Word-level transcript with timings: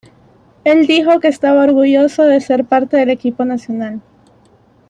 Él 0.63 0.87
dijo 0.87 1.19
que 1.19 1.27
estaba 1.27 1.61
orgulloso 1.61 2.23
de 2.23 2.41
ser 2.41 2.65
parte 2.65 2.97
del 2.97 3.11
equipo 3.11 3.45
nacional. 3.45 4.01